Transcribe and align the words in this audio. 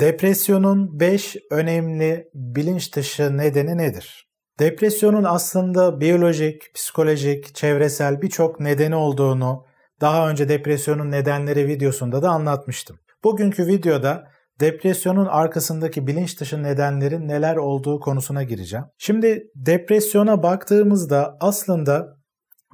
Depresyonun 0.00 1.00
5 1.00 1.36
önemli 1.50 2.30
bilinç 2.34 2.96
dışı 2.96 3.36
nedeni 3.36 3.78
nedir? 3.78 4.28
Depresyonun 4.58 5.24
aslında 5.24 6.00
biyolojik, 6.00 6.74
psikolojik, 6.74 7.54
çevresel 7.54 8.22
birçok 8.22 8.60
nedeni 8.60 8.94
olduğunu 8.94 9.64
daha 10.00 10.30
önce 10.30 10.48
depresyonun 10.48 11.10
nedenleri 11.10 11.68
videosunda 11.68 12.22
da 12.22 12.30
anlatmıştım. 12.30 12.98
Bugünkü 13.24 13.66
videoda 13.66 14.24
depresyonun 14.60 15.26
arkasındaki 15.26 16.06
bilinç 16.06 16.40
dışı 16.40 16.62
nedenlerin 16.62 17.28
neler 17.28 17.56
olduğu 17.56 18.00
konusuna 18.00 18.42
gireceğim. 18.42 18.86
Şimdi 18.98 19.42
depresyona 19.54 20.42
baktığımızda 20.42 21.36
aslında 21.40 22.16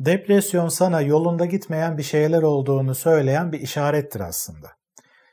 depresyon 0.00 0.68
sana 0.68 1.00
yolunda 1.00 1.46
gitmeyen 1.46 1.98
bir 1.98 2.02
şeyler 2.02 2.42
olduğunu 2.42 2.94
söyleyen 2.94 3.52
bir 3.52 3.60
işarettir 3.60 4.20
aslında. 4.20 4.75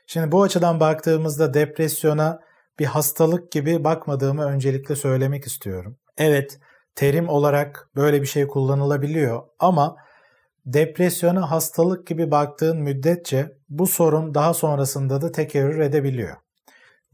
Şimdi 0.06 0.32
bu 0.32 0.42
açıdan 0.42 0.80
baktığımızda 0.80 1.54
depresyona 1.54 2.40
bir 2.78 2.84
hastalık 2.84 3.52
gibi 3.52 3.84
bakmadığımı 3.84 4.44
öncelikle 4.44 4.96
söylemek 4.96 5.46
istiyorum. 5.46 5.96
Evet, 6.18 6.58
terim 6.94 7.28
olarak 7.28 7.88
böyle 7.96 8.22
bir 8.22 8.26
şey 8.26 8.46
kullanılabiliyor 8.46 9.42
ama 9.58 9.96
depresyona 10.66 11.50
hastalık 11.50 12.06
gibi 12.06 12.30
baktığın 12.30 12.82
müddetçe 12.82 13.52
bu 13.68 13.86
sorun 13.86 14.34
daha 14.34 14.54
sonrasında 14.54 15.20
da 15.20 15.32
tekerrür 15.32 15.80
edebiliyor. 15.80 16.36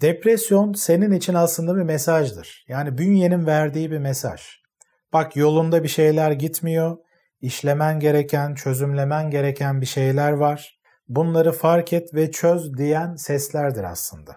Depresyon 0.01 0.73
senin 0.73 1.13
için 1.13 1.35
aslında 1.35 1.77
bir 1.77 1.83
mesajdır. 1.83 2.65
Yani 2.69 2.99
bünyenin 2.99 3.47
verdiği 3.47 3.91
bir 3.91 3.99
mesaj. 3.99 4.41
Bak 5.13 5.37
yolunda 5.37 5.83
bir 5.83 5.89
şeyler 5.89 6.31
gitmiyor, 6.31 6.97
işlemen 7.41 8.01
gereken, 8.01 8.55
çözümlemen 8.55 9.31
gereken 9.31 9.81
bir 9.81 9.87
şeyler 9.87 10.33
var. 10.33 10.80
Bunları 11.11 11.53
fark 11.53 11.93
et 11.93 12.15
ve 12.15 12.31
çöz 12.31 12.77
diyen 12.77 13.15
seslerdir 13.15 13.85
aslında. 13.85 14.37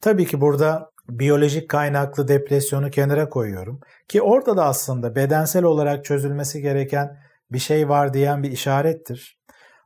Tabii 0.00 0.26
ki 0.26 0.40
burada 0.40 0.90
biyolojik 1.08 1.70
kaynaklı 1.70 2.28
depresyonu 2.28 2.90
kenara 2.90 3.28
koyuyorum 3.28 3.80
ki 4.08 4.22
orada 4.22 4.56
da 4.56 4.64
aslında 4.64 5.16
bedensel 5.16 5.64
olarak 5.64 6.04
çözülmesi 6.04 6.60
gereken 6.62 7.18
bir 7.52 7.58
şey 7.58 7.88
var 7.88 8.14
diyen 8.14 8.42
bir 8.42 8.50
işarettir. 8.50 9.38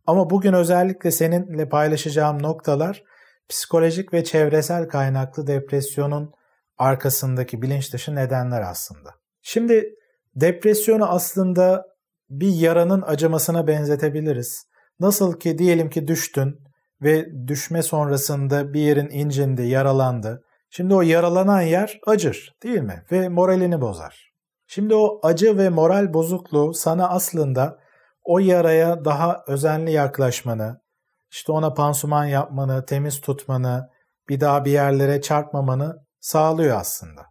Ama 0.06 0.30
bugün 0.30 0.52
özellikle 0.52 1.10
seninle 1.10 1.68
paylaşacağım 1.68 2.42
noktalar 2.42 3.02
psikolojik 3.48 4.12
ve 4.12 4.24
çevresel 4.24 4.88
kaynaklı 4.88 5.46
depresyonun 5.46 6.32
arkasındaki 6.78 7.62
bilinç 7.62 7.92
dışı 7.92 8.14
nedenler 8.14 8.60
aslında. 8.60 9.10
Şimdi 9.42 9.94
depresyonu 10.34 11.10
aslında 11.10 11.86
bir 12.30 12.54
yaranın 12.54 13.02
acımasına 13.02 13.66
benzetebiliriz. 13.66 14.66
Nasıl 15.00 15.38
ki 15.38 15.58
diyelim 15.58 15.90
ki 15.90 16.08
düştün 16.08 16.60
ve 17.02 17.26
düşme 17.48 17.82
sonrasında 17.82 18.72
bir 18.72 18.80
yerin 18.80 19.10
incindi, 19.10 19.62
yaralandı. 19.62 20.42
Şimdi 20.70 20.94
o 20.94 21.02
yaralanan 21.02 21.60
yer 21.60 22.00
acır 22.06 22.56
değil 22.62 22.80
mi? 22.80 23.04
Ve 23.12 23.28
moralini 23.28 23.80
bozar. 23.80 24.32
Şimdi 24.66 24.94
o 24.94 25.20
acı 25.22 25.58
ve 25.58 25.68
moral 25.68 26.14
bozukluğu 26.14 26.74
sana 26.74 27.08
aslında 27.08 27.78
o 28.24 28.38
yaraya 28.38 29.04
daha 29.04 29.44
özenli 29.46 29.92
yaklaşmanı, 29.92 30.80
işte 31.30 31.52
ona 31.52 31.74
pansuman 31.74 32.24
yapmanı, 32.24 32.86
temiz 32.86 33.20
tutmanı, 33.20 33.88
bir 34.28 34.40
daha 34.40 34.64
bir 34.64 34.70
yerlere 34.70 35.20
çarpmamanı 35.20 35.96
sağlıyor 36.20 36.76
aslında. 36.80 37.22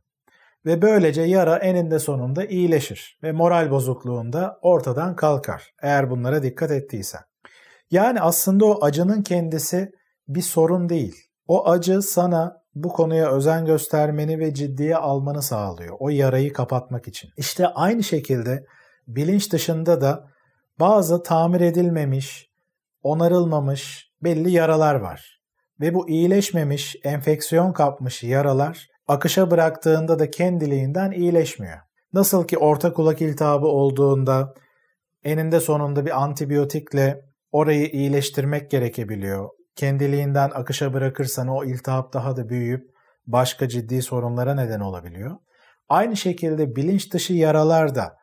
Ve 0.66 0.81
böylece 0.81 1.22
yara 1.22 1.57
eninde 1.57 2.00
sonunda 2.00 2.45
iyileşir 2.45 3.19
ve 3.23 3.31
moral 3.31 3.72
bozukluğunda 3.72 4.59
ortadan 4.61 5.16
kalkar 5.16 5.73
eğer 5.81 6.09
bunlara 6.09 6.44
dikkat 6.44 6.72
ettiysen. 6.72 7.22
Yani 7.95 8.21
aslında 8.21 8.65
o 8.65 8.83
acının 8.85 9.21
kendisi 9.21 9.91
bir 10.27 10.41
sorun 10.41 10.89
değil. 10.89 11.15
O 11.47 11.69
acı 11.69 12.01
sana 12.01 12.61
bu 12.73 12.89
konuya 12.89 13.31
özen 13.31 13.65
göstermeni 13.65 14.39
ve 14.39 14.53
ciddiye 14.53 14.97
almanı 14.97 15.41
sağlıyor. 15.41 15.95
O 15.99 16.09
yarayı 16.09 16.53
kapatmak 16.53 17.07
için. 17.07 17.29
İşte 17.38 17.67
aynı 17.67 18.03
şekilde 18.03 18.66
bilinç 19.07 19.51
dışında 19.51 20.01
da 20.01 20.27
bazı 20.79 21.23
tamir 21.23 21.61
edilmemiş, 21.61 22.50
onarılmamış 23.01 24.11
belli 24.23 24.51
yaralar 24.51 24.95
var. 24.95 25.41
Ve 25.81 25.94
bu 25.94 26.09
iyileşmemiş, 26.09 26.95
enfeksiyon 27.03 27.73
kapmış 27.73 28.23
yaralar 28.23 28.88
akışa 29.07 29.51
bıraktığında 29.51 30.19
da 30.19 30.31
kendiliğinden 30.31 31.11
iyileşmiyor. 31.11 31.78
Nasıl 32.13 32.47
ki 32.47 32.57
orta 32.57 32.94
kulak 32.94 33.22
iltihabı 33.22 33.67
olduğunda 33.67 34.53
eninde 35.23 35.59
sonunda 35.59 36.05
bir 36.05 36.23
antibiyotikle 36.23 37.34
orayı 37.55 37.88
iyileştirmek 37.88 38.71
gerekebiliyor. 38.71 39.49
Kendiliğinden 39.75 40.49
akışa 40.53 40.93
bırakırsan 40.93 41.47
o 41.47 41.66
iltihap 41.66 42.13
daha 42.13 42.38
da 42.38 42.49
büyüyüp 42.49 42.89
başka 43.27 43.67
ciddi 43.67 44.01
sorunlara 44.01 44.55
neden 44.55 44.79
olabiliyor. 44.79 45.38
Aynı 45.89 46.17
şekilde 46.17 46.75
bilinç 46.75 47.13
dışı 47.13 47.33
yaralar 47.33 47.95
da 47.95 48.17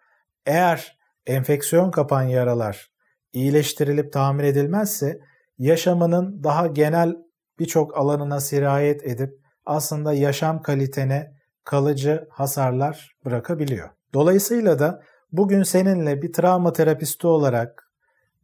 eğer 0.47 0.99
enfeksiyon 1.27 1.91
kapan 1.91 2.23
yaralar 2.23 2.91
iyileştirilip 3.33 4.13
tamir 4.13 4.45
edilmezse 4.45 5.19
yaşamının 5.59 6.45
daha 6.45 6.67
genel 6.67 7.17
birçok 7.59 7.97
alanına 7.97 8.41
sirayet 8.41 9.07
edip 9.07 9.31
aslında 9.67 10.13
yaşam 10.13 10.63
kalitene 10.63 11.33
kalıcı 11.65 12.29
hasarlar 12.31 13.17
bırakabiliyor. 13.25 13.89
Dolayısıyla 14.15 14.79
da 14.79 15.03
bugün 15.33 15.63
seninle 15.63 16.23
bir 16.23 16.33
travma 16.33 16.73
terapisti 16.73 17.27
olarak 17.27 17.92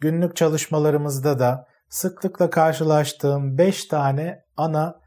günlük 0.00 0.36
çalışmalarımızda 0.36 1.38
da 1.38 1.66
sıklıkla 1.88 2.50
karşılaştığım 2.50 3.58
5 3.58 3.84
tane 3.84 4.44
ana 4.56 5.00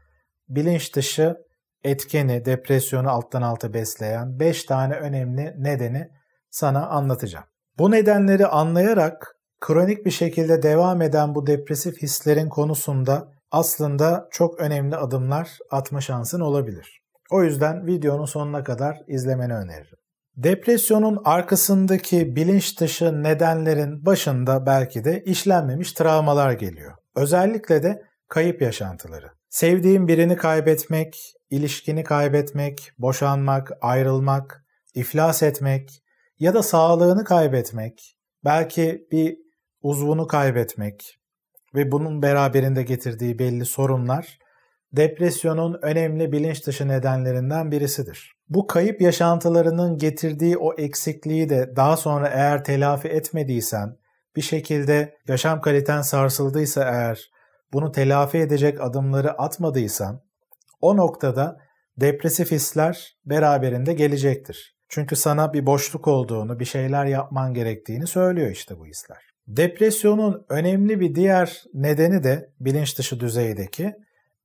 bilinç 0.48 0.94
dışı 0.94 1.36
etkeni, 1.84 2.44
depresyonu 2.44 3.10
alttan 3.10 3.42
alta 3.42 3.74
besleyen 3.74 4.40
5 4.40 4.64
tane 4.64 4.94
önemli 4.94 5.54
nedeni 5.58 6.08
sana 6.50 6.86
anlatacağım. 6.86 7.44
Bu 7.78 7.90
nedenleri 7.90 8.46
anlayarak 8.46 9.36
kronik 9.60 10.06
bir 10.06 10.10
şekilde 10.10 10.62
devam 10.62 11.02
eden 11.02 11.34
bu 11.34 11.46
depresif 11.46 12.02
hislerin 12.02 12.48
konusunda 12.48 13.28
aslında 13.50 14.28
çok 14.30 14.60
önemli 14.60 14.96
adımlar 14.96 15.58
atma 15.70 16.00
şansın 16.00 16.40
olabilir. 16.40 17.02
O 17.30 17.42
yüzden 17.42 17.86
videonun 17.86 18.24
sonuna 18.24 18.64
kadar 18.64 18.98
izlemeni 19.06 19.54
öneririm. 19.54 20.01
Depresyonun 20.36 21.18
arkasındaki 21.24 22.36
bilinç 22.36 22.80
dışı 22.80 23.22
nedenlerin 23.22 24.06
başında 24.06 24.66
belki 24.66 25.04
de 25.04 25.22
işlenmemiş 25.24 25.92
travmalar 25.92 26.52
geliyor. 26.52 26.92
Özellikle 27.16 27.82
de 27.82 28.02
kayıp 28.28 28.62
yaşantıları. 28.62 29.26
Sevdiğin 29.48 30.08
birini 30.08 30.36
kaybetmek, 30.36 31.34
ilişkini 31.50 32.04
kaybetmek, 32.04 32.92
boşanmak, 32.98 33.70
ayrılmak, 33.80 34.64
iflas 34.94 35.42
etmek 35.42 36.02
ya 36.38 36.54
da 36.54 36.62
sağlığını 36.62 37.24
kaybetmek, 37.24 38.16
belki 38.44 39.06
bir 39.12 39.36
uzvunu 39.82 40.26
kaybetmek 40.26 41.18
ve 41.74 41.92
bunun 41.92 42.22
beraberinde 42.22 42.82
getirdiği 42.82 43.38
belli 43.38 43.64
sorunlar 43.64 44.38
depresyonun 44.92 45.78
önemli 45.82 46.32
bilinç 46.32 46.66
dışı 46.66 46.88
nedenlerinden 46.88 47.70
birisidir. 47.70 48.32
Bu 48.48 48.66
kayıp 48.66 49.00
yaşantılarının 49.00 49.98
getirdiği 49.98 50.58
o 50.58 50.74
eksikliği 50.74 51.48
de 51.48 51.72
daha 51.76 51.96
sonra 51.96 52.28
eğer 52.28 52.64
telafi 52.64 53.08
etmediysen, 53.08 53.96
bir 54.36 54.42
şekilde 54.42 55.14
yaşam 55.28 55.60
kaliten 55.60 56.02
sarsıldıysa 56.02 56.84
eğer, 56.84 57.30
bunu 57.72 57.92
telafi 57.92 58.38
edecek 58.38 58.80
adımları 58.80 59.30
atmadıysan, 59.30 60.22
o 60.80 60.96
noktada 60.96 61.56
depresif 62.00 62.50
hisler 62.50 63.16
beraberinde 63.26 63.92
gelecektir. 63.92 64.76
Çünkü 64.88 65.16
sana 65.16 65.52
bir 65.52 65.66
boşluk 65.66 66.08
olduğunu, 66.08 66.60
bir 66.60 66.64
şeyler 66.64 67.04
yapman 67.04 67.54
gerektiğini 67.54 68.06
söylüyor 68.06 68.50
işte 68.50 68.78
bu 68.78 68.86
hisler. 68.86 69.18
Depresyonun 69.46 70.46
önemli 70.48 71.00
bir 71.00 71.14
diğer 71.14 71.62
nedeni 71.74 72.24
de 72.24 72.50
bilinç 72.60 72.98
dışı 72.98 73.20
düzeydeki 73.20 73.94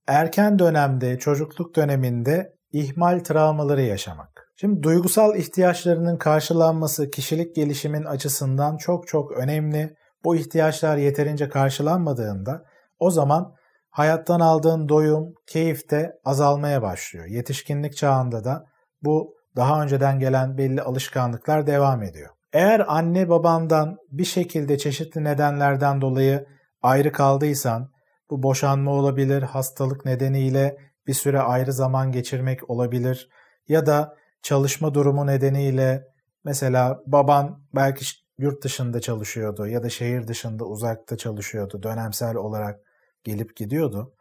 erken 0.08 0.60
dönemde, 0.60 1.20
çocukluk 1.20 1.76
döneminde 1.76 2.54
ihmal 2.72 3.20
travmaları 3.20 3.82
yaşamak. 3.82 4.52
Şimdi 4.56 4.84
duygusal 4.84 5.36
ihtiyaçlarının 5.36 6.18
karşılanması 6.18 7.10
kişilik 7.10 7.56
gelişimin 7.56 8.04
açısından 8.04 8.78
çok 8.78 9.08
çok 9.08 9.32
önemli. 9.32 9.96
Bu 10.24 10.36
ihtiyaçlar 10.36 10.98
yeterince 10.98 11.50
karşılanmadığında 11.50 12.64
o 13.00 13.12
zaman 13.12 13.54
hayattan 13.90 14.40
aldığın 14.40 14.90
doyum, 14.90 15.34
keyif 15.48 15.90
de 15.92 16.12
azalmaya 16.26 16.82
başlıyor. 16.82 17.26
Yetişkinlik 17.26 17.98
çağında 17.98 18.44
da 18.44 18.64
bu 19.02 19.34
daha 19.56 19.84
önceden 19.84 20.20
gelen 20.20 20.58
belli 20.58 20.82
alışkanlıklar 20.82 21.68
devam 21.68 22.04
ediyor. 22.04 22.30
Eğer 22.54 22.86
anne 22.88 23.30
babandan 23.30 23.98
bir 24.12 24.26
şekilde 24.26 24.78
çeşitli 24.78 25.24
nedenlerden 25.24 26.02
dolayı 26.02 26.46
ayrı 26.82 27.12
kaldıysan, 27.12 27.90
bu 28.30 28.44
boşanma 28.44 28.92
olabilir, 28.92 29.42
hastalık 29.42 30.06
nedeniyle 30.06 30.78
bir 31.08 31.14
süre 31.14 31.40
ayrı 31.40 31.74
zaman 31.74 32.12
geçirmek 32.12 32.70
olabilir 32.70 33.30
ya 33.68 33.86
da 33.86 34.16
çalışma 34.42 34.94
durumu 34.94 35.28
nedeniyle 35.28 36.08
mesela 36.44 37.00
baban 37.06 37.62
belki 37.76 38.06
yurt 38.38 38.64
dışında 38.64 39.02
çalışıyordu 39.02 39.68
ya 39.68 39.84
da 39.84 39.90
şehir 39.90 40.28
dışında 40.28 40.66
uzakta 40.66 41.18
çalışıyordu, 41.18 41.84
dönemsel 41.84 42.36
olarak 42.36 42.80
gelip 43.24 43.56
gidiyordu. 43.56 44.14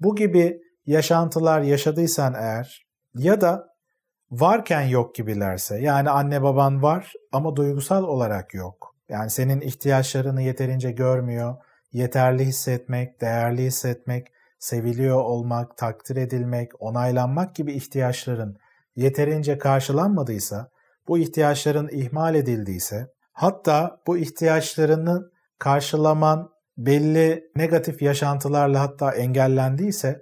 Bu 0.00 0.16
gibi 0.16 0.60
yaşantılar 0.86 1.60
yaşadıysan 1.62 2.34
eğer 2.34 2.86
ya 3.14 3.40
da 3.40 3.76
varken 4.30 4.82
yok 4.82 5.14
gibilerse 5.14 5.78
yani 5.78 6.10
anne 6.10 6.42
baban 6.42 6.82
var 6.82 7.12
ama 7.32 7.56
duygusal 7.56 8.04
olarak 8.04 8.54
yok. 8.54 8.94
Yani 9.08 9.30
senin 9.30 9.60
ihtiyaçlarını 9.60 10.42
yeterince 10.42 10.90
görmüyor, 10.92 11.56
yeterli 11.96 12.44
hissetmek, 12.44 13.20
değerli 13.20 13.62
hissetmek, 13.62 14.26
seviliyor 14.58 15.20
olmak, 15.20 15.76
takdir 15.76 16.16
edilmek, 16.16 16.82
onaylanmak 16.82 17.54
gibi 17.54 17.72
ihtiyaçların 17.72 18.56
yeterince 18.96 19.58
karşılanmadıysa, 19.58 20.70
bu 21.08 21.18
ihtiyaçların 21.18 21.88
ihmal 21.92 22.34
edildiyse, 22.34 23.06
hatta 23.32 24.00
bu 24.06 24.18
ihtiyaçlarını 24.18 25.30
karşılaman 25.58 26.50
belli 26.76 27.44
negatif 27.56 28.02
yaşantılarla 28.02 28.80
hatta 28.80 29.12
engellendiyse, 29.12 30.20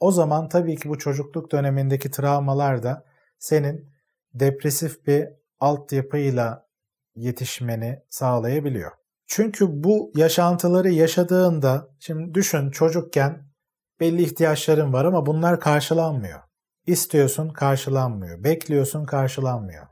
o 0.00 0.12
zaman 0.12 0.48
tabii 0.48 0.76
ki 0.76 0.88
bu 0.88 0.98
çocukluk 0.98 1.52
dönemindeki 1.52 2.10
travmalar 2.10 2.82
da 2.82 3.04
senin 3.38 3.90
depresif 4.34 5.06
bir 5.06 5.28
altyapıyla 5.60 6.66
yetişmeni 7.14 8.02
sağlayabiliyor. 8.10 8.97
Çünkü 9.28 9.66
bu 9.84 10.12
yaşantıları 10.14 10.90
yaşadığında, 10.90 11.88
şimdi 11.98 12.34
düşün 12.34 12.70
çocukken 12.70 13.48
belli 14.00 14.22
ihtiyaçların 14.22 14.92
var 14.92 15.04
ama 15.04 15.26
bunlar 15.26 15.60
karşılanmıyor. 15.60 16.40
İstiyorsun 16.86 17.48
karşılanmıyor, 17.48 18.44
bekliyorsun 18.44 19.04
karşılanmıyor. 19.04 19.86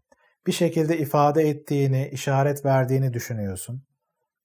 Bir 0.47 0.53
şekilde 0.53 0.99
ifade 0.99 1.49
ettiğini, 1.49 2.09
işaret 2.13 2.65
verdiğini 2.65 3.13
düşünüyorsun. 3.13 3.83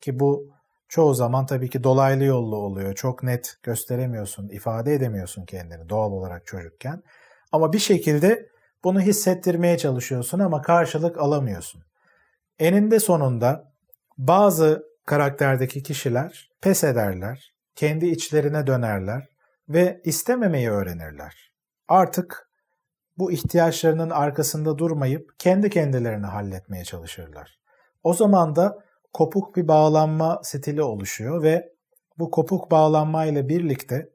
Ki 0.02 0.20
bu 0.20 0.50
çoğu 0.90 1.14
zaman 1.14 1.46
tabii 1.46 1.70
ki 1.70 1.84
dolaylı 1.84 2.24
yollu 2.24 2.56
oluyor. 2.56 2.96
Çok 2.96 3.24
net 3.24 3.58
gösteremiyorsun, 3.64 4.50
ifade 4.50 4.94
edemiyorsun 4.94 5.46
kendini 5.46 5.90
doğal 5.90 6.12
olarak 6.12 6.46
çocukken. 6.46 7.04
Ama 7.52 7.74
bir 7.74 7.80
şekilde 7.80 8.50
bunu 8.84 9.02
hissettirmeye 9.02 9.78
çalışıyorsun 9.78 10.40
ama 10.40 10.62
karşılık 10.62 11.18
alamıyorsun. 11.18 11.84
Eninde 12.60 13.00
sonunda 13.00 13.70
bazı 14.18 14.84
karakterdeki 15.06 15.84
kişiler 15.84 16.52
pes 16.62 16.84
ederler, 16.84 17.54
kendi 17.75 18.06
içlerine 18.06 18.68
dönerler 18.68 19.30
ve 19.69 20.02
istememeyi 20.04 20.69
öğrenirler. 20.69 21.54
Artık 21.88 22.50
bu 23.18 23.31
ihtiyaçlarının 23.31 24.10
arkasında 24.10 24.78
durmayıp 24.78 25.40
kendi 25.40 25.69
kendilerini 25.69 26.25
halletmeye 26.25 26.84
çalışırlar. 26.84 27.60
O 28.04 28.13
zaman 28.13 28.56
da 28.56 28.78
kopuk 29.13 29.56
bir 29.56 29.68
bağlanma 29.68 30.42
stili 30.44 30.84
oluşuyor 30.84 31.44
ve 31.44 31.72
bu 32.19 32.31
kopuk 32.31 32.72
bağlanma 32.72 33.25
ile 33.25 33.50
birlikte 33.50 34.10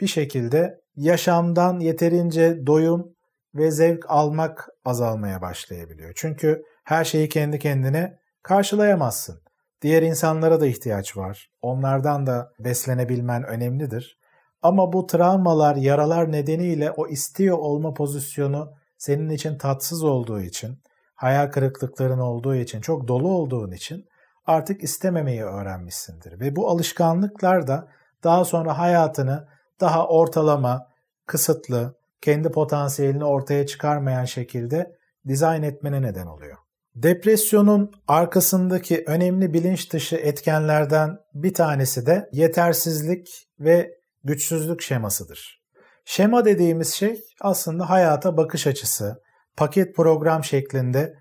bir 0.00 0.06
şekilde 0.06 0.80
yaşamdan 0.96 1.80
yeterince 1.80 2.66
doyum 2.66 3.14
ve 3.54 3.70
zevk 3.70 4.10
almak 4.10 4.68
azalmaya 4.84 5.42
başlayabiliyor. 5.42 6.12
Çünkü 6.16 6.62
her 6.84 7.04
şeyi 7.04 7.28
kendi 7.28 7.58
kendine 7.58 8.18
karşılayamazsın. 8.42 9.42
Diğer 9.82 10.02
insanlara 10.02 10.60
da 10.60 10.66
ihtiyaç 10.66 11.16
var. 11.16 11.50
Onlardan 11.62 12.26
da 12.26 12.52
beslenebilmen 12.58 13.44
önemlidir. 13.44 14.18
Ama 14.62 14.92
bu 14.92 15.06
travmalar, 15.06 15.76
yaralar 15.76 16.32
nedeniyle 16.32 16.90
o 16.90 17.08
istiyor 17.08 17.58
olma 17.58 17.94
pozisyonu 17.94 18.72
senin 18.98 19.28
için 19.28 19.58
tatsız 19.58 20.04
olduğu 20.04 20.40
için, 20.40 20.78
hayal 21.14 21.50
kırıklıkların 21.50 22.18
olduğu 22.18 22.54
için, 22.54 22.80
çok 22.80 23.08
dolu 23.08 23.28
olduğun 23.28 23.72
için 23.72 24.04
artık 24.46 24.82
istememeyi 24.82 25.44
öğrenmişsindir. 25.44 26.40
Ve 26.40 26.56
bu 26.56 26.70
alışkanlıklar 26.70 27.66
da 27.66 27.88
daha 28.24 28.44
sonra 28.44 28.78
hayatını 28.78 29.48
daha 29.80 30.08
ortalama, 30.08 30.86
kısıtlı, 31.26 31.94
kendi 32.20 32.50
potansiyelini 32.50 33.24
ortaya 33.24 33.66
çıkarmayan 33.66 34.24
şekilde 34.24 34.96
dizayn 35.28 35.62
etmene 35.62 36.02
neden 36.02 36.26
oluyor. 36.26 36.61
Depresyonun 36.94 37.90
arkasındaki 38.08 39.04
önemli 39.06 39.52
bilinç 39.52 39.92
dışı 39.92 40.16
etkenlerden 40.16 41.18
bir 41.34 41.54
tanesi 41.54 42.06
de 42.06 42.28
yetersizlik 42.32 43.28
ve 43.60 43.90
güçsüzlük 44.24 44.82
şemasıdır. 44.82 45.62
Şema 46.04 46.44
dediğimiz 46.44 46.94
şey 46.94 47.20
aslında 47.40 47.90
hayata 47.90 48.36
bakış 48.36 48.66
açısı, 48.66 49.22
paket 49.56 49.96
program 49.96 50.44
şeklinde 50.44 51.14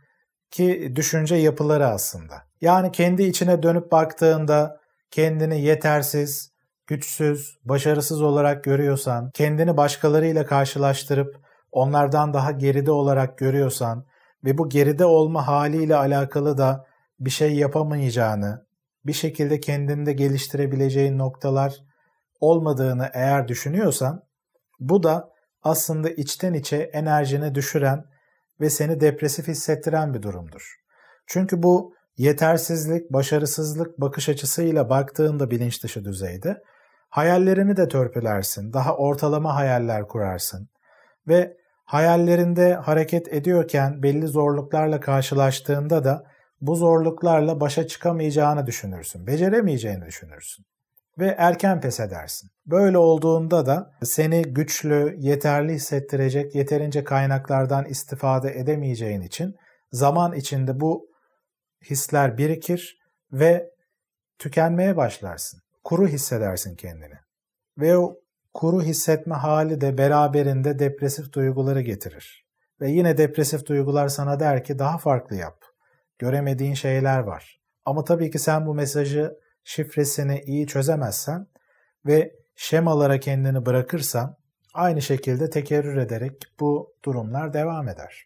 ki 0.51 0.93
düşünce 0.95 1.35
yapıları 1.35 1.87
aslında. 1.87 2.33
Yani 2.61 2.91
kendi 2.91 3.23
içine 3.23 3.63
dönüp 3.63 3.91
baktığında 3.91 4.77
kendini 5.11 5.61
yetersiz, 5.61 6.51
güçsüz, 6.87 7.57
başarısız 7.63 8.21
olarak 8.21 8.63
görüyorsan, 8.63 9.31
kendini 9.33 9.77
başkalarıyla 9.77 10.45
karşılaştırıp 10.45 11.35
onlardan 11.71 12.33
daha 12.33 12.51
geride 12.51 12.91
olarak 12.91 13.37
görüyorsan 13.37 14.05
ve 14.43 14.57
bu 14.57 14.69
geride 14.69 15.05
olma 15.05 15.47
haliyle 15.47 15.95
alakalı 15.95 16.57
da 16.57 16.85
bir 17.19 17.29
şey 17.29 17.55
yapamayacağını, 17.55 18.65
bir 19.05 19.13
şekilde 19.13 19.59
kendinde 19.59 20.13
geliştirebileceğin 20.13 21.17
noktalar 21.17 21.75
olmadığını 22.39 23.09
eğer 23.13 23.47
düşünüyorsan, 23.47 24.23
bu 24.79 25.03
da 25.03 25.29
aslında 25.63 26.09
içten 26.09 26.53
içe 26.53 26.77
enerjini 26.77 27.55
düşüren 27.55 28.05
ve 28.61 28.69
seni 28.69 29.01
depresif 29.01 29.47
hissettiren 29.47 30.13
bir 30.13 30.21
durumdur. 30.21 30.75
Çünkü 31.27 31.63
bu 31.63 31.93
yetersizlik, 32.17 33.13
başarısızlık 33.13 34.01
bakış 34.01 34.29
açısıyla 34.29 34.89
baktığında 34.89 35.51
bilinç 35.51 35.83
dışı 35.83 36.05
düzeyde 36.05 36.63
hayallerini 37.09 37.77
de 37.77 37.87
törpülersin, 37.87 38.73
daha 38.73 38.95
ortalama 38.95 39.55
hayaller 39.55 40.07
kurarsın 40.07 40.69
ve 41.27 41.57
hayallerinde 41.91 42.73
hareket 42.73 43.33
ediyorken 43.33 44.03
belli 44.03 44.27
zorluklarla 44.27 44.99
karşılaştığında 44.99 46.03
da 46.03 46.23
bu 46.61 46.75
zorluklarla 46.75 47.59
başa 47.59 47.87
çıkamayacağını 47.87 48.67
düşünürsün, 48.67 49.27
beceremeyeceğini 49.27 50.05
düşünürsün 50.05 50.65
ve 51.19 51.35
erken 51.37 51.81
pes 51.81 51.99
edersin. 51.99 52.49
Böyle 52.65 52.97
olduğunda 52.97 53.65
da 53.65 53.91
seni 54.03 54.41
güçlü, 54.41 55.15
yeterli 55.17 55.73
hissettirecek 55.73 56.55
yeterince 56.55 57.03
kaynaklardan 57.03 57.85
istifade 57.85 58.59
edemeyeceğin 58.59 59.21
için 59.21 59.55
zaman 59.91 60.33
içinde 60.33 60.79
bu 60.79 61.07
hisler 61.89 62.37
birikir 62.37 62.97
ve 63.31 63.69
tükenmeye 64.39 64.97
başlarsın. 64.97 65.61
Kuru 65.83 66.07
hissedersin 66.07 66.75
kendini. 66.75 67.15
Ve 67.77 67.97
o 67.97 68.20
kuru 68.53 68.81
hissetme 68.81 69.35
hali 69.35 69.81
de 69.81 69.97
beraberinde 69.97 70.79
depresif 70.79 71.33
duyguları 71.33 71.81
getirir. 71.81 72.45
Ve 72.81 72.91
yine 72.91 73.17
depresif 73.17 73.65
duygular 73.65 74.07
sana 74.07 74.39
der 74.39 74.63
ki 74.63 74.79
daha 74.79 74.97
farklı 74.97 75.35
yap. 75.35 75.57
Göremediğin 76.19 76.73
şeyler 76.73 77.19
var. 77.19 77.61
Ama 77.85 78.03
tabii 78.03 78.31
ki 78.31 78.39
sen 78.39 78.65
bu 78.65 78.73
mesajı 78.73 79.37
şifresini 79.63 80.41
iyi 80.45 80.67
çözemezsen 80.67 81.47
ve 82.05 82.35
şemalara 82.55 83.19
kendini 83.19 83.65
bırakırsan 83.65 84.37
aynı 84.73 85.01
şekilde 85.01 85.49
tekerrür 85.49 85.97
ederek 85.97 86.33
bu 86.59 86.93
durumlar 87.05 87.53
devam 87.53 87.89
eder. 87.89 88.25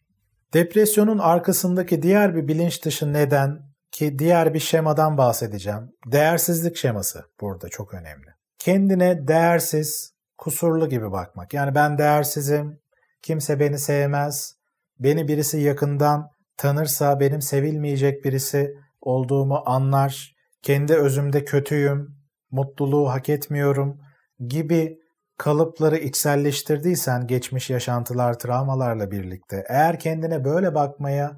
Depresyonun 0.54 1.18
arkasındaki 1.18 2.02
diğer 2.02 2.36
bir 2.36 2.48
bilinç 2.48 2.86
dışı 2.86 3.14
neden 3.14 3.62
ki 3.92 4.20
diğer 4.20 4.54
bir 4.54 4.60
şemadan 4.60 5.18
bahsedeceğim. 5.18 5.92
Değersizlik 6.12 6.78
şeması 6.78 7.24
burada 7.42 7.70
çok 7.70 7.94
önemli. 7.94 8.30
Kendine 8.60 9.28
değersiz, 9.28 10.15
kusurlu 10.38 10.89
gibi 10.89 11.12
bakmak. 11.12 11.54
Yani 11.54 11.75
ben 11.75 11.98
değersizim, 11.98 12.80
kimse 13.22 13.60
beni 13.60 13.80
sevmez, 13.80 14.56
beni 15.00 15.27
birisi 15.27 15.60
yakından 15.60 16.30
tanırsa 16.58 17.20
benim 17.20 17.42
sevilmeyecek 17.42 18.25
birisi 18.25 18.75
olduğumu 19.01 19.63
anlar, 19.65 20.36
kendi 20.62 20.96
özümde 20.96 21.46
kötüyüm, 21.46 22.15
mutluluğu 22.51 23.10
hak 23.10 23.30
etmiyorum 23.30 24.01
gibi 24.48 25.00
kalıpları 25.38 25.98
içselleştirdiysen 25.98 27.27
geçmiş 27.27 27.70
yaşantılar, 27.70 28.39
travmalarla 28.39 29.12
birlikte 29.12 29.63
eğer 29.70 30.00
kendine 30.00 30.44
böyle 30.44 30.75
bakmaya 30.75 31.38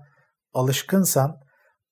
alışkınsan 0.53 1.41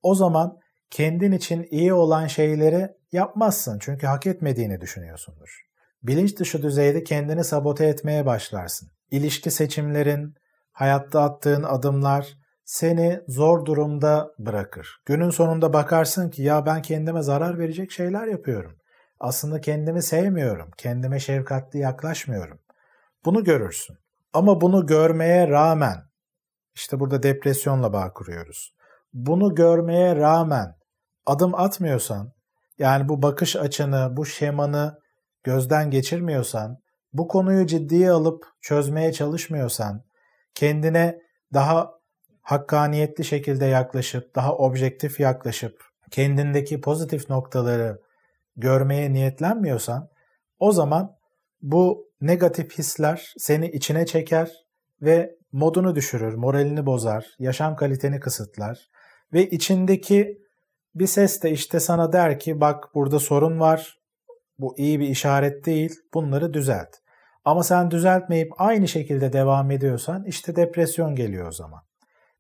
o 0.02 0.16
zaman 0.16 0.58
kendin 0.90 1.32
için 1.32 1.68
iyi 1.72 1.94
olan 1.94 2.28
şeyleri 2.28 2.90
yapmazsın 3.12 3.80
çünkü 3.80 4.08
hak 4.08 4.28
etmediğini 4.28 4.82
düşünüyorsundur. 4.82 5.65
Bilinç 6.08 6.40
dışı 6.40 6.62
düzeyde 6.62 7.04
kendini 7.04 7.44
sabote 7.44 7.86
etmeye 7.86 8.26
başlarsın. 8.26 8.90
İlişki 9.12 9.52
seçimlerin, 9.52 10.34
hayatta 10.72 11.24
attığın 11.24 11.64
adımlar 11.64 12.28
seni 12.66 13.22
zor 13.28 13.66
durumda 13.66 14.32
bırakır. 14.40 15.02
Günün 15.06 15.30
sonunda 15.30 15.74
bakarsın 15.74 16.30
ki 16.30 16.44
ya 16.44 16.66
ben 16.66 16.82
kendime 16.82 17.22
zarar 17.22 17.60
verecek 17.60 17.92
şeyler 17.92 18.28
yapıyorum. 18.28 18.78
Aslında 19.20 19.62
kendimi 19.62 20.02
sevmiyorum, 20.02 20.72
kendime 20.78 21.20
şefkatli 21.20 21.80
yaklaşmıyorum. 21.80 22.60
Bunu 23.26 23.44
görürsün. 23.44 23.98
Ama 24.34 24.62
bunu 24.62 24.86
görmeye 24.86 25.48
rağmen, 25.48 25.98
işte 26.76 27.00
burada 27.00 27.24
depresyonla 27.24 27.94
bağ 27.94 28.14
kuruyoruz. 28.14 28.76
Bunu 29.14 29.56
görmeye 29.56 30.16
rağmen 30.16 30.76
adım 31.26 31.56
atmıyorsan, 31.56 32.32
yani 32.78 33.10
bu 33.10 33.22
bakış 33.22 33.56
açını, 33.56 34.18
bu 34.18 34.26
şemanı 34.26 35.05
gözden 35.46 35.92
geçirmiyorsan, 35.92 36.78
bu 37.14 37.28
konuyu 37.28 37.66
ciddiye 37.66 38.12
alıp 38.12 38.46
çözmeye 38.62 39.14
çalışmıyorsan, 39.14 40.04
kendine 40.56 41.20
daha 41.54 41.92
hakkaniyetli 42.42 43.26
şekilde 43.26 43.66
yaklaşıp, 43.66 44.36
daha 44.36 44.56
objektif 44.56 45.20
yaklaşıp, 45.20 45.84
kendindeki 46.12 46.82
pozitif 46.82 47.30
noktaları 47.30 48.02
görmeye 48.56 49.14
niyetlenmiyorsan, 49.14 50.10
o 50.60 50.72
zaman 50.72 51.18
bu 51.62 52.10
negatif 52.22 52.78
hisler 52.78 53.34
seni 53.38 53.68
içine 53.68 54.06
çeker 54.06 54.52
ve 55.02 55.36
modunu 55.52 55.96
düşürür, 55.96 56.34
moralini 56.34 56.86
bozar, 56.86 57.26
yaşam 57.40 57.76
kaliteni 57.76 58.20
kısıtlar 58.20 58.90
ve 59.34 59.50
içindeki 59.50 60.38
bir 60.96 61.08
ses 61.08 61.44
de 61.44 61.52
işte 61.52 61.80
sana 61.80 62.14
der 62.14 62.40
ki 62.40 62.62
bak 62.62 62.96
burada 62.96 63.20
sorun 63.20 63.60
var, 63.60 63.98
bu 64.60 64.78
iyi 64.78 65.00
bir 65.00 65.08
işaret 65.08 65.66
değil, 65.66 65.96
bunları 66.14 66.54
düzelt. 66.54 66.96
Ama 67.46 67.64
sen 67.64 67.92
düzeltmeyip 67.92 68.52
aynı 68.58 68.88
şekilde 68.88 69.34
devam 69.34 69.72
ediyorsan 69.72 70.26
işte 70.26 70.56
depresyon 70.56 71.16
geliyor 71.16 71.48
o 71.48 71.52
zaman. 71.52 71.82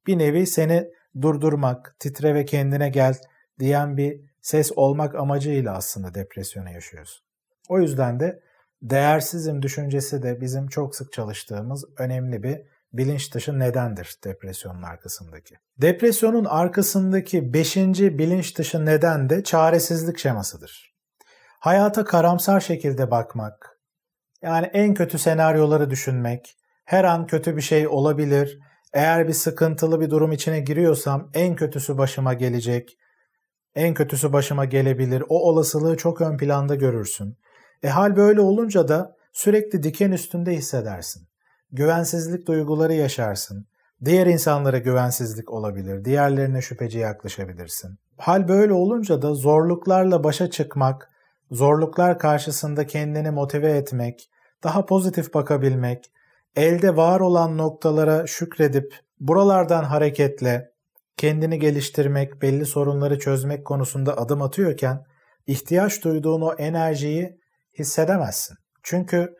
Bir 0.08 0.18
nevi 0.18 0.48
seni 0.48 0.88
durdurmak, 1.22 1.96
titre 2.00 2.36
ve 2.36 2.46
kendine 2.46 2.90
gel 2.90 3.16
diyen 3.60 3.98
bir 3.98 4.22
ses 4.42 4.72
olmak 4.76 5.16
amacıyla 5.16 5.76
aslında 5.76 6.14
depresyonu 6.14 6.72
yaşıyorsun. 6.72 7.26
O 7.70 7.80
yüzden 7.80 8.20
de 8.20 8.40
değersizim 8.82 9.62
düşüncesi 9.62 10.24
de 10.24 10.42
bizim 10.42 10.68
çok 10.68 10.96
sık 10.96 11.14
çalıştığımız 11.14 11.86
önemli 11.98 12.44
bir 12.44 12.62
bilinç 12.94 13.34
dışı 13.34 13.60
nedendir 13.60 14.16
depresyonun 14.24 14.84
arkasındaki. 14.84 15.56
Depresyonun 15.82 16.46
arkasındaki 16.46 17.54
beşinci 17.54 18.18
bilinç 18.18 18.58
dışı 18.58 18.86
neden 18.86 19.30
de 19.30 19.44
çaresizlik 19.44 20.18
şemasıdır. 20.18 20.95
Hayata 21.66 22.06
karamsar 22.06 22.60
şekilde 22.60 23.12
bakmak, 23.12 23.80
yani 24.42 24.66
en 24.66 24.94
kötü 24.94 25.18
senaryoları 25.18 25.90
düşünmek, 25.90 26.58
her 26.86 27.04
an 27.04 27.28
kötü 27.28 27.58
bir 27.58 27.62
şey 27.62 27.88
olabilir, 27.88 28.60
eğer 28.94 29.28
bir 29.28 29.34
sıkıntılı 29.34 30.02
bir 30.02 30.10
durum 30.10 30.32
içine 30.32 30.60
giriyorsam 30.60 31.30
en 31.34 31.56
kötüsü 31.56 31.98
başıma 31.98 32.34
gelecek, 32.34 32.98
en 33.76 33.94
kötüsü 33.94 34.34
başıma 34.34 34.66
gelebilir, 34.66 35.24
o 35.30 35.40
olasılığı 35.40 35.98
çok 35.98 36.22
ön 36.22 36.38
planda 36.38 36.76
görürsün. 36.76 37.38
E 37.84 37.90
hal 37.90 38.16
böyle 38.16 38.42
olunca 38.42 38.88
da 38.88 39.16
sürekli 39.34 39.84
diken 39.84 40.12
üstünde 40.12 40.52
hissedersin. 40.52 41.28
Güvensizlik 41.72 42.48
duyguları 42.48 42.94
yaşarsın. 42.94 43.68
Diğer 44.06 44.28
insanlara 44.28 44.78
güvensizlik 44.78 45.52
olabilir, 45.52 46.06
diğerlerine 46.06 46.62
şüpheci 46.62 47.00
yaklaşabilirsin. 47.00 47.98
Hal 48.18 48.48
böyle 48.48 48.74
olunca 48.74 49.22
da 49.22 49.34
zorluklarla 49.34 50.24
başa 50.24 50.50
çıkmak, 50.50 51.12
zorluklar 51.52 52.20
karşısında 52.20 52.88
kendini 52.88 53.32
motive 53.32 53.72
etmek, 53.72 54.30
daha 54.64 54.86
pozitif 54.86 55.34
bakabilmek, 55.34 56.12
elde 56.56 56.96
var 56.96 57.20
olan 57.20 57.58
noktalara 57.58 58.28
şükredip 58.28 59.00
buralardan 59.20 59.84
hareketle 59.84 60.72
kendini 61.18 61.60
geliştirmek, 61.60 62.42
belli 62.42 62.66
sorunları 62.66 63.20
çözmek 63.20 63.66
konusunda 63.66 64.18
adım 64.18 64.42
atıyorken 64.42 65.04
ihtiyaç 65.48 66.04
duyduğun 66.04 66.42
o 66.42 66.54
enerjiyi 66.54 67.40
hissedemezsin. 67.80 68.58
Çünkü 68.84 69.36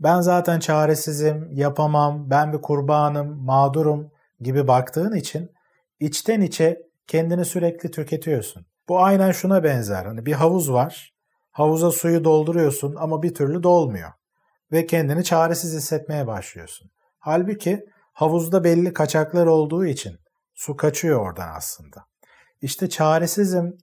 ben 0.00 0.20
zaten 0.20 0.60
çaresizim, 0.60 1.48
yapamam, 1.52 2.30
ben 2.30 2.52
bir 2.52 2.58
kurbanım, 2.58 3.44
mağdurum 3.44 4.10
gibi 4.40 4.68
baktığın 4.68 5.14
için 5.14 5.50
içten 6.00 6.40
içe 6.40 6.82
kendini 7.06 7.44
sürekli 7.44 7.90
tüketiyorsun. 7.90 8.66
Bu 8.88 9.02
aynen 9.02 9.32
şuna 9.32 9.64
benzer. 9.64 10.04
Hani 10.06 10.26
bir 10.26 10.32
havuz 10.32 10.72
var. 10.72 11.14
Havuza 11.50 11.90
suyu 11.90 12.24
dolduruyorsun 12.24 12.94
ama 12.98 13.22
bir 13.22 13.34
türlü 13.34 13.62
dolmuyor. 13.62 14.10
Ve 14.72 14.86
kendini 14.86 15.24
çaresiz 15.24 15.74
hissetmeye 15.74 16.26
başlıyorsun. 16.26 16.90
Halbuki 17.18 17.84
havuzda 18.12 18.64
belli 18.64 18.92
kaçaklar 18.92 19.46
olduğu 19.46 19.86
için 19.86 20.16
su 20.54 20.76
kaçıyor 20.76 21.20
oradan 21.20 21.48
aslında. 21.56 22.04
İşte 22.60 22.88
çaresizim 22.88 23.78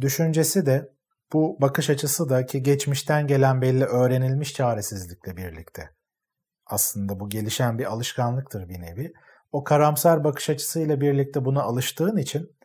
düşüncesi 0.00 0.66
de 0.66 0.90
bu 1.32 1.56
bakış 1.60 1.90
açısı 1.90 2.28
da 2.28 2.46
ki 2.46 2.62
geçmişten 2.62 3.26
gelen 3.26 3.62
belli 3.62 3.84
öğrenilmiş 3.84 4.54
çaresizlikle 4.54 5.36
birlikte 5.36 5.90
aslında 6.66 7.20
bu 7.20 7.28
gelişen 7.28 7.78
bir 7.78 7.84
alışkanlıktır 7.84 8.68
bir 8.68 8.80
nevi. 8.80 9.12
O 9.52 9.64
karamsar 9.64 10.24
bakış 10.24 10.50
açısıyla 10.50 11.00
birlikte 11.00 11.44
buna 11.44 11.62
alıştığın 11.62 12.16
için 12.16 12.56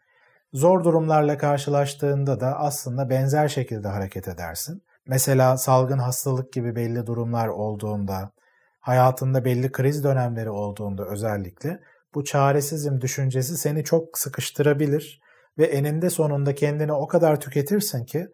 zor 0.53 0.83
durumlarla 0.83 1.37
karşılaştığında 1.37 2.39
da 2.39 2.59
aslında 2.59 3.09
benzer 3.09 3.47
şekilde 3.47 3.87
hareket 3.87 4.27
edersin. 4.27 4.83
Mesela 5.07 5.57
salgın 5.57 5.97
hastalık 5.97 6.53
gibi 6.53 6.75
belli 6.75 7.05
durumlar 7.07 7.47
olduğunda, 7.47 8.31
hayatında 8.79 9.45
belli 9.45 9.71
kriz 9.71 10.03
dönemleri 10.03 10.49
olduğunda 10.49 11.05
özellikle 11.05 11.79
bu 12.13 12.23
çaresizim 12.23 13.01
düşüncesi 13.01 13.57
seni 13.57 13.83
çok 13.83 14.17
sıkıştırabilir 14.17 15.21
ve 15.57 15.65
eninde 15.65 16.09
sonunda 16.09 16.55
kendini 16.55 16.93
o 16.93 17.07
kadar 17.07 17.39
tüketirsin 17.39 18.05
ki 18.05 18.27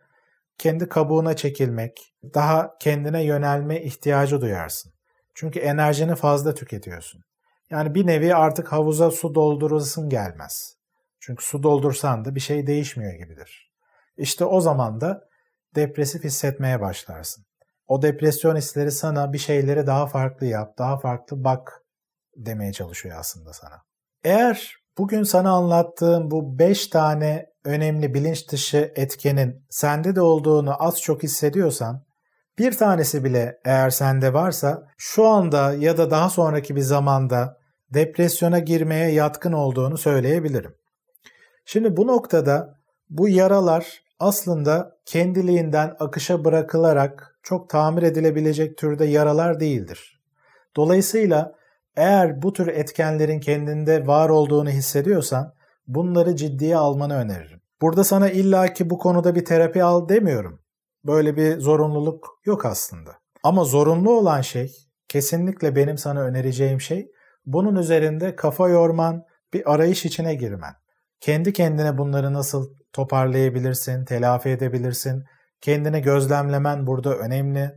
kendi 0.57 0.89
kabuğuna 0.89 1.35
çekilmek, 1.35 2.13
daha 2.33 2.77
kendine 2.79 3.23
yönelme 3.23 3.81
ihtiyacı 3.81 4.41
duyarsın. 4.41 4.91
Çünkü 5.33 5.59
enerjini 5.59 6.15
fazla 6.15 6.53
tüketiyorsun. 6.53 7.21
Yani 7.69 7.95
bir 7.95 8.07
nevi 8.07 8.35
artık 8.35 8.71
havuza 8.71 9.11
su 9.11 9.35
doldurasın 9.35 10.09
gelmez. 10.09 10.75
Çünkü 11.25 11.45
su 11.45 11.63
doldursan 11.63 12.25
da 12.25 12.35
bir 12.35 12.39
şey 12.39 12.67
değişmiyor 12.67 13.13
gibidir. 13.13 13.71
İşte 14.17 14.45
o 14.45 14.61
zaman 14.61 15.01
da 15.01 15.21
depresif 15.75 16.23
hissetmeye 16.23 16.81
başlarsın. 16.81 17.45
O 17.87 18.01
depresyon 18.01 18.55
hisleri 18.55 18.91
sana 18.91 19.33
bir 19.33 19.37
şeyleri 19.37 19.87
daha 19.87 20.07
farklı 20.07 20.45
yap, 20.45 20.77
daha 20.77 20.97
farklı 20.97 21.43
bak 21.43 21.81
demeye 22.35 22.73
çalışıyor 22.73 23.17
aslında 23.19 23.53
sana. 23.53 23.81
Eğer 24.23 24.75
bugün 24.97 25.23
sana 25.23 25.51
anlattığım 25.51 26.31
bu 26.31 26.59
5 26.59 26.87
tane 26.87 27.45
önemli 27.63 28.13
bilinç 28.13 28.51
dışı 28.51 28.93
etkenin 28.95 29.65
sende 29.69 30.15
de 30.15 30.21
olduğunu 30.21 30.83
az 30.83 31.01
çok 31.01 31.23
hissediyorsan, 31.23 32.05
bir 32.57 32.77
tanesi 32.77 33.23
bile 33.23 33.59
eğer 33.65 33.89
sende 33.89 34.33
varsa 34.33 34.87
şu 34.97 35.27
anda 35.27 35.73
ya 35.73 35.97
da 35.97 36.11
daha 36.11 36.29
sonraki 36.29 36.75
bir 36.75 36.81
zamanda 36.81 37.57
depresyona 37.89 38.59
girmeye 38.59 39.11
yatkın 39.11 39.51
olduğunu 39.51 39.97
söyleyebilirim. 39.97 40.75
Şimdi 41.65 41.97
bu 41.97 42.07
noktada 42.07 42.79
bu 43.09 43.29
yaralar 43.29 44.03
aslında 44.19 44.97
kendiliğinden 45.05 45.95
akışa 45.99 46.45
bırakılarak 46.45 47.39
çok 47.43 47.69
tamir 47.69 48.03
edilebilecek 48.03 48.77
türde 48.77 49.05
yaralar 49.05 49.59
değildir. 49.59 50.21
Dolayısıyla 50.75 51.55
eğer 51.95 52.41
bu 52.41 52.53
tür 52.53 52.67
etkenlerin 52.67 53.39
kendinde 53.39 54.07
var 54.07 54.29
olduğunu 54.29 54.69
hissediyorsan 54.69 55.53
bunları 55.87 56.35
ciddiye 56.35 56.77
almanı 56.77 57.15
öneririm. 57.15 57.61
Burada 57.81 58.03
sana 58.03 58.29
illaki 58.29 58.89
bu 58.89 58.97
konuda 58.97 59.35
bir 59.35 59.45
terapi 59.45 59.83
al 59.83 60.09
demiyorum. 60.09 60.59
Böyle 61.05 61.37
bir 61.37 61.59
zorunluluk 61.59 62.39
yok 62.45 62.65
aslında. 62.65 63.11
Ama 63.43 63.63
zorunlu 63.63 64.11
olan 64.11 64.41
şey, 64.41 64.75
kesinlikle 65.07 65.75
benim 65.75 65.97
sana 65.97 66.21
önereceğim 66.21 66.81
şey, 66.81 67.11
bunun 67.45 67.75
üzerinde 67.75 68.35
kafa 68.35 68.69
yorman, 68.69 69.25
bir 69.53 69.73
arayış 69.73 70.05
içine 70.05 70.35
girmen. 70.35 70.73
Kendi 71.19 71.53
kendine 71.53 71.97
bunları 71.97 72.33
nasıl 72.33 72.69
toparlayabilirsin, 72.93 74.05
telafi 74.05 74.49
edebilirsin, 74.49 75.23
kendini 75.61 76.01
gözlemlemen 76.01 76.87
burada 76.87 77.15
önemli. 77.17 77.71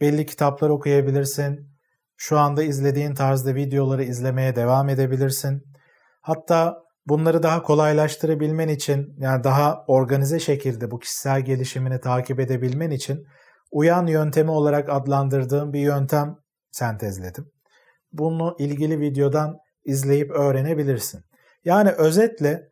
Belli 0.00 0.26
kitaplar 0.26 0.70
okuyabilirsin, 0.70 1.74
şu 2.16 2.38
anda 2.38 2.62
izlediğin 2.62 3.14
tarzda 3.14 3.54
videoları 3.54 4.04
izlemeye 4.04 4.56
devam 4.56 4.88
edebilirsin. 4.88 5.62
Hatta 6.20 6.82
bunları 7.06 7.42
daha 7.42 7.62
kolaylaştırabilmen 7.62 8.68
için 8.68 9.14
yani 9.18 9.44
daha 9.44 9.84
organize 9.86 10.40
şekilde 10.40 10.90
bu 10.90 10.98
kişisel 10.98 11.40
gelişimini 11.40 12.00
takip 12.00 12.40
edebilmen 12.40 12.90
için 12.90 13.26
uyan 13.70 14.06
yöntemi 14.06 14.50
olarak 14.50 14.88
adlandırdığım 14.88 15.72
bir 15.72 15.80
yöntem 15.80 16.36
sentezledim. 16.70 17.50
Bunu 18.12 18.56
ilgili 18.58 19.00
videodan 19.00 19.56
izleyip 19.84 20.30
öğrenebilirsin. 20.30 21.20
Yani 21.64 21.90
özetle 21.90 22.68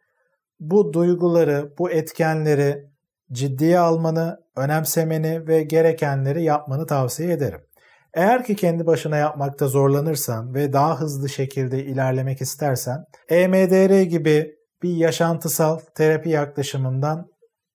bu 0.71 0.93
duyguları, 0.93 1.75
bu 1.79 1.91
etkenleri 1.91 2.85
ciddiye 3.33 3.79
almanı, 3.79 4.41
önemsemeni 4.57 5.47
ve 5.49 5.63
gerekenleri 5.63 6.43
yapmanı 6.43 6.87
tavsiye 6.87 7.33
ederim. 7.33 7.61
Eğer 8.15 8.45
ki 8.45 8.57
kendi 8.57 8.87
başına 8.87 9.17
yapmakta 9.17 9.69
zorlanırsan 9.69 10.55
ve 10.55 10.73
daha 10.73 11.01
hızlı 11.01 11.29
şekilde 11.29 11.85
ilerlemek 11.85 12.41
istersen 12.41 13.05
EMDR 13.29 14.03
gibi 14.03 14.55
bir 14.83 14.97
yaşantısal 14.97 15.79
terapi 15.95 16.29
yaklaşımından 16.31 17.27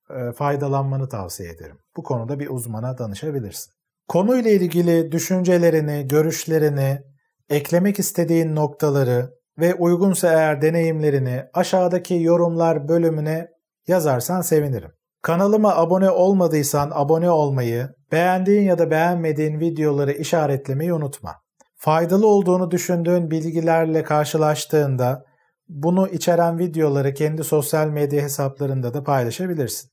e, 0.09 0.31
faydalanmanı 0.31 1.09
tavsiye 1.09 1.49
ederim. 1.49 1.77
Bu 1.97 2.03
konuda 2.03 2.39
bir 2.39 2.49
uzmana 2.49 2.97
danışabilirsin. 2.97 3.73
Konuyla 4.07 4.51
ilgili 4.51 5.11
düşüncelerini, 5.11 6.07
görüşlerini, 6.07 7.01
eklemek 7.49 7.99
istediğin 7.99 8.55
noktaları 8.55 9.37
ve 9.59 9.73
uygunsa 9.75 10.27
eğer 10.27 10.61
deneyimlerini 10.61 11.43
aşağıdaki 11.53 12.21
yorumlar 12.21 12.87
bölümüne 12.87 13.47
yazarsan 13.87 14.41
sevinirim. 14.41 14.91
Kanalıma 15.21 15.75
abone 15.75 16.09
olmadıysan 16.09 16.91
abone 16.93 17.29
olmayı, 17.29 17.89
beğendiğin 18.11 18.63
ya 18.63 18.77
da 18.77 18.91
beğenmediğin 18.91 19.59
videoları 19.59 20.11
işaretlemeyi 20.11 20.93
unutma. 20.93 21.35
Faydalı 21.75 22.27
olduğunu 22.27 22.71
düşündüğün 22.71 23.31
bilgilerle 23.31 24.03
karşılaştığında 24.03 25.23
bunu 25.67 26.07
içeren 26.07 26.59
videoları 26.59 27.13
kendi 27.13 27.43
sosyal 27.43 27.87
medya 27.87 28.21
hesaplarında 28.21 28.93
da 28.93 29.03
paylaşabilirsin. 29.03 29.89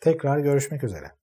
Tekrar 0.00 0.38
görüşmek 0.38 0.84
üzere. 0.84 1.21